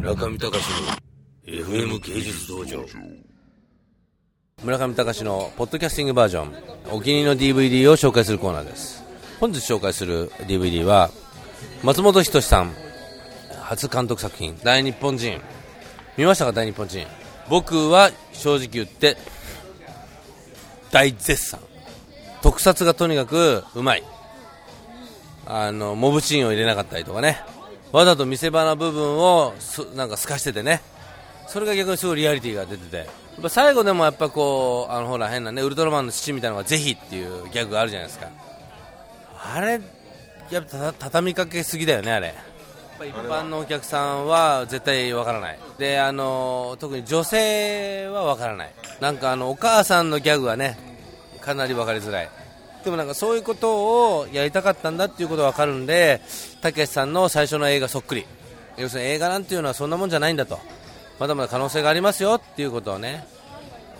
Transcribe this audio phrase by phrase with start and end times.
[0.00, 0.56] 村上隆の
[1.44, 2.82] FM 芸術道場。
[4.64, 6.54] 村上隆のポッドキャスティングバージョン
[6.90, 9.04] お気に入りの DVD を紹介するコーナーです。
[9.40, 11.10] 本日紹介する DVD は
[11.82, 12.72] 松本人志さん
[13.60, 15.38] 初監督作品大日本人。
[16.16, 17.06] 見ましたか大日本人？
[17.50, 19.18] 僕は正直言って
[20.90, 21.60] 大絶賛。
[22.40, 24.02] 特撮がとにかくうまい。
[25.44, 27.44] あのモブシーンを入れなかったりとかね。
[27.92, 29.54] わざと見せ場の部分を
[29.94, 30.80] なんか透かしててね。
[31.48, 32.96] それが逆にすごいリアリティが出てて。
[32.96, 33.06] やっ
[33.42, 38.28] ぱ最後でもやっぱこうあのほら変なねウルトラマンの父みたいなのがぜひっていうギャグがあるじゃないですか。
[39.54, 39.80] あれ
[40.50, 42.34] やっぱた畳みかけすぎだよねあれ。
[43.00, 45.58] 一般のお客さんは絶対わからない。
[45.78, 48.72] であの特に女性はわからない。
[49.00, 50.76] なんかあのお母さんのギャグはね
[51.40, 52.28] かなり分かりづらい。
[52.84, 56.20] でもなんかそういうことをやりたかったんだっていうことが分かるんで
[56.60, 58.24] たけしさんの最初の映画そっくり。
[58.76, 60.58] 要するに映画なんていうのはそんなもんじゃないんだと。
[61.18, 63.26] まだまだ可能性がありますよっていうことをね。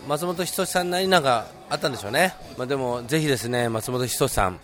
[0.09, 4.59] 松本人志さんなりなんかあったんでしょうね、まあ、でもぜひですね松本人志さん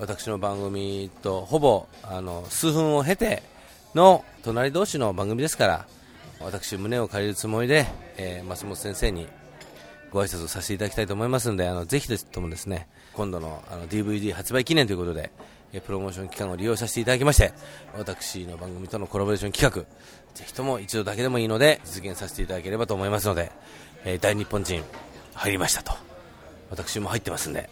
[0.00, 3.42] 私の番組とほぼあの数分を経て
[3.94, 5.86] の隣同士の番組ですから
[6.40, 9.26] 私胸を借りるつもりで、えー、松本先生に
[10.10, 15.30] ご挨拶をさせていただきたいと思いますのであのぜひともですね今度のあの DVD 発売記念ということで
[15.84, 17.52] プロモーション期間を利用させていただきまして
[17.96, 19.82] 私の番組とのコラボレーション企画
[20.34, 23.52] ぜひとも一度だけでもいいので実現させていただければと思いますので、
[24.04, 24.82] えー、大日本人
[25.34, 25.92] 入りましたと
[26.70, 27.68] 私も入ってますんで、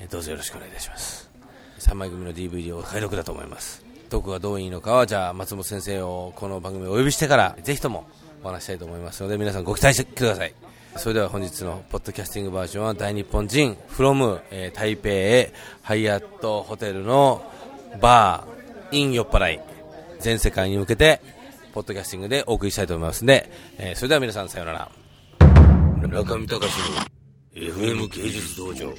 [0.00, 1.30] えー、どうぞよろしくお願いいたします。
[1.78, 3.84] 3枚組の DVD を解読だと思います。
[4.08, 8.06] どこがどういいのかはじゃあ松本先生をこの番組をお呼びしてからぜひとも
[8.42, 10.54] お話したいと思いますので皆さんご期待してください。
[10.98, 15.52] それでは本日のポッドキャスティングバージョンは大日本人 from、えー、台北へ
[15.82, 17.42] ハイアットホテルの
[18.00, 19.60] バーイン酔っ払い
[20.20, 21.20] 全世界に向けて
[21.74, 24.90] ポッドキャスティングでお送りしたいと思いますので、えー、それでは皆さんさようなら。
[26.08, 27.16] 中見隆の
[27.52, 28.94] FM 芸術道場。